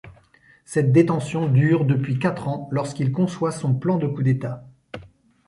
Cette 0.65 0.91
détention 0.91 1.47
dure 1.47 1.85
depuis 1.85 2.17
quatre 2.17 2.47
ans 2.47 2.67
lorsqu’il 2.71 3.11
conçoit 3.11 3.51
son 3.51 3.75
plan 3.75 3.99
de 3.99 4.07
coup 4.07 4.23
d’État. 4.23 4.65